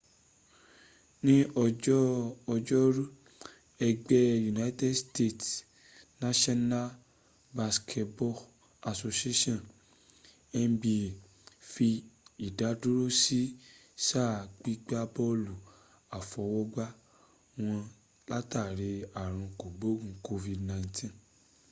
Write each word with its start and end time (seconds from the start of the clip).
ní 1.25 1.37
ọjọ́ 1.63 2.01
ọjọ́rú 2.53 3.03
ẹgbẹ́ 3.87 4.25
united 4.53 4.93
states' 5.03 5.51
national 6.25 6.87
basketball 7.57 8.37
association 8.91 9.59
nba 10.71 10.95
fi 11.71 11.87
ìdádúró 12.47 13.05
sí 13.21 13.39
sáà 14.07 14.35
gbígbá 14.59 14.99
bọ́ọ̀lù 15.13 15.53
àfọwọ́gbá 16.17 16.85
wọn 17.63 17.81
látàrí 18.31 18.89
ààrùn 19.19 19.49
kògbóògun 19.59 20.13
covid-19 20.25 20.89